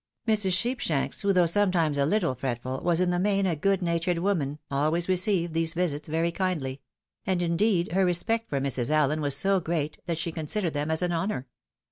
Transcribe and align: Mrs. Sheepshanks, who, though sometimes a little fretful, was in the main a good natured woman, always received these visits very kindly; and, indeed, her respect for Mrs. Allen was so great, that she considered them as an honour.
Mrs. 0.27 0.53
Sheepshanks, 0.53 1.21
who, 1.21 1.31
though 1.31 1.45
sometimes 1.45 1.95
a 1.95 2.07
little 2.07 2.33
fretful, 2.33 2.81
was 2.81 2.99
in 2.99 3.11
the 3.11 3.19
main 3.19 3.45
a 3.45 3.55
good 3.55 3.83
natured 3.83 4.17
woman, 4.17 4.57
always 4.71 5.07
received 5.07 5.53
these 5.53 5.75
visits 5.75 6.07
very 6.07 6.31
kindly; 6.31 6.81
and, 7.27 7.39
indeed, 7.39 7.91
her 7.91 8.03
respect 8.03 8.49
for 8.49 8.59
Mrs. 8.59 8.89
Allen 8.89 9.21
was 9.21 9.37
so 9.37 9.59
great, 9.59 9.99
that 10.07 10.17
she 10.17 10.31
considered 10.31 10.73
them 10.73 10.89
as 10.89 11.03
an 11.03 11.11
honour. 11.11 11.45